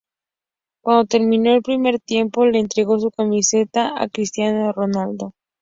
Cuando 0.83 1.05
terminó 1.05 1.53
el 1.53 1.61
primer 1.61 1.99
tiempo 1.99 2.43
le 2.47 2.57
entregó 2.57 2.97
su 2.97 3.11
camiseta 3.11 4.01
a 4.01 4.09
Cristiano 4.09 4.73
Ronaldo. 4.73 5.35